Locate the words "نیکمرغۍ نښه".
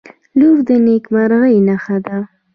0.87-1.97